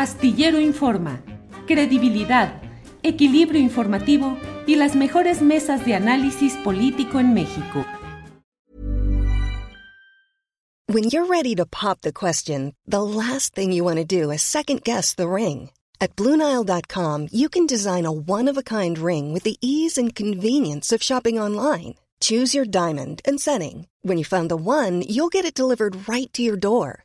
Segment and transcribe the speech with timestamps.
[0.00, 1.22] Astillero Informa,
[1.66, 2.62] credibilidad,
[3.02, 7.84] equilibrio informativo y las mejores mesas de análisis político en México.
[10.86, 14.40] When you're ready to pop the question, the last thing you want to do is
[14.40, 15.68] second guess the ring.
[16.00, 20.14] At Bluenile.com, you can design a one of a kind ring with the ease and
[20.14, 21.96] convenience of shopping online.
[22.22, 23.86] Choose your diamond and setting.
[24.00, 27.04] When you find the one, you'll get it delivered right to your door.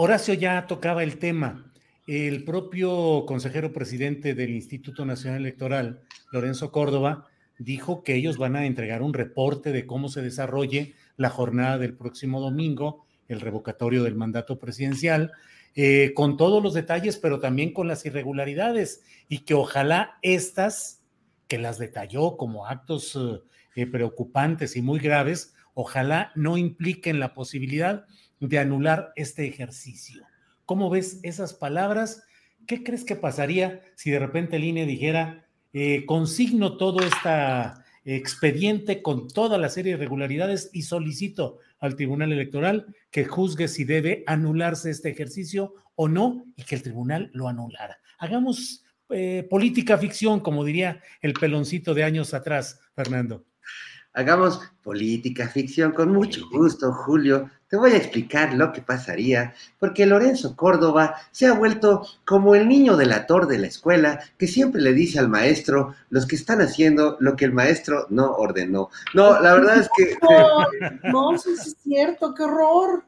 [0.00, 1.72] Horacio ya tocaba el tema.
[2.06, 7.26] El propio consejero presidente del Instituto Nacional Electoral, Lorenzo Córdoba,
[7.58, 11.94] dijo que ellos van a entregar un reporte de cómo se desarrolle la jornada del
[11.94, 15.32] próximo domingo, el revocatorio del mandato presidencial,
[15.74, 21.02] eh, con todos los detalles, pero también con las irregularidades, y que ojalá estas,
[21.48, 23.18] que las detalló como actos
[23.74, 28.06] eh, preocupantes y muy graves, ojalá no impliquen la posibilidad
[28.40, 30.24] de anular este ejercicio.
[30.64, 32.22] ¿Cómo ves esas palabras?
[32.66, 37.30] ¿Qué crees que pasaría si de repente el INE dijera, eh, consigno todo este
[38.04, 43.84] expediente con toda la serie de irregularidades y solicito al Tribunal Electoral que juzgue si
[43.84, 47.98] debe anularse este ejercicio o no y que el tribunal lo anulara?
[48.18, 53.44] Hagamos eh, política ficción, como diría el peloncito de años atrás, Fernando.
[54.14, 57.50] Hagamos política ficción con mucho gusto, Julio.
[57.68, 62.66] Te voy a explicar lo que pasaría, porque Lorenzo Córdoba se ha vuelto como el
[62.66, 67.18] niño delator de la escuela que siempre le dice al maestro los que están haciendo
[67.20, 68.88] lo que el maestro no ordenó.
[69.12, 70.16] No, la verdad es que...
[71.12, 73.04] No, eso sí es cierto, qué horror.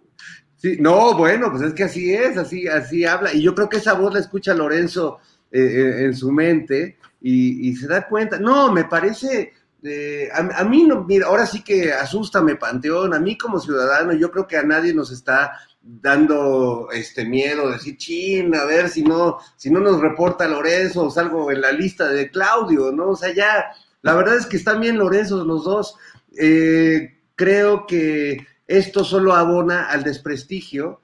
[0.56, 3.32] Sí, no, bueno, pues es que así es, así, así habla.
[3.32, 7.70] Y yo creo que esa voz la escucha Lorenzo eh, eh, en su mente y,
[7.70, 8.38] y se da cuenta.
[8.38, 13.18] No, me parece eh, a, a, mí, no, mira, ahora sí que asústame, Panteón, a
[13.18, 15.52] mí como ciudadano, yo creo que a nadie nos está
[15.82, 21.50] dando este miedo, decir, chin, a ver si no, si no nos reporta Lorenzo salgo
[21.50, 23.10] en la lista de Claudio, ¿no?
[23.10, 23.70] O sea, ya,
[24.02, 25.96] la verdad es que están bien Lorenzo los dos.
[26.38, 31.00] Eh, creo que esto solo abona al desprestigio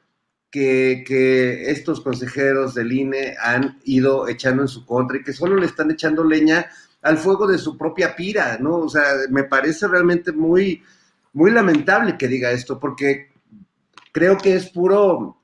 [0.51, 5.57] que, que, estos consejeros del INE han ido echando en su contra y que solo
[5.57, 6.67] le están echando leña
[7.07, 8.79] al fuego de su propia pira, ¿no?
[8.79, 10.83] O sea, me parece realmente muy,
[11.33, 13.31] muy lamentable que diga esto, porque
[14.11, 15.41] creo que es puro,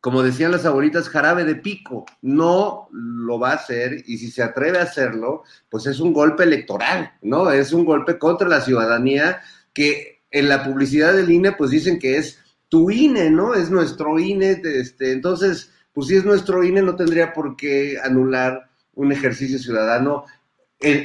[0.00, 2.06] como decían las abuelitas, jarabe de pico.
[2.22, 6.42] No lo va a hacer y si se atreve a hacerlo, pues es un golpe
[6.42, 7.52] electoral, ¿no?
[7.52, 9.40] Es un golpe contra la ciudadanía
[9.72, 13.54] que en la publicidad del INE, pues dicen que es tu INE, ¿no?
[13.54, 18.68] Es nuestro INE, este, entonces, pues si es nuestro INE, no tendría por qué anular
[18.94, 20.24] un ejercicio ciudadano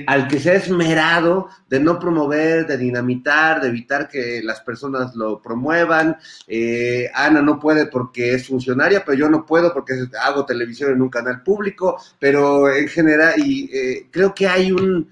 [0.06, 5.16] al que se ha esmerado de no promover, de dinamitar, de evitar que las personas
[5.16, 6.18] lo promuevan.
[6.46, 11.02] Eh, Ana no puede porque es funcionaria, pero yo no puedo porque hago televisión en
[11.02, 15.10] un canal público, pero en general, y eh, creo que hay un,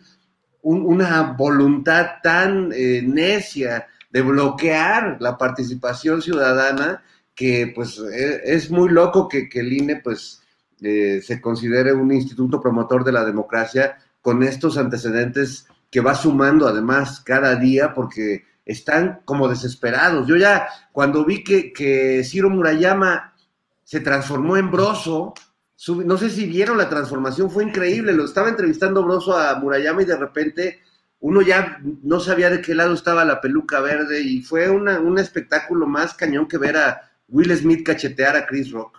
[0.63, 7.01] un, una voluntad tan eh, necia de bloquear la participación ciudadana
[7.33, 10.41] que pues es, es muy loco que, que, el INE pues
[10.81, 17.21] se considere un instituto promotor de la democracia con estos antecedentes que va sumando además
[17.21, 20.27] cada día porque están como desesperados.
[20.27, 23.33] Yo ya cuando vi que, que Ciro Murayama
[23.83, 25.33] se transformó en Broso,
[25.87, 30.05] no sé si vieron la transformación, fue increíble, lo estaba entrevistando Broso a Murayama y
[30.05, 30.79] de repente
[31.21, 35.17] uno ya no sabía de qué lado estaba la peluca verde y fue una, un
[35.17, 38.98] espectáculo más cañón que ver a Will Smith cachetear a Chris Rock.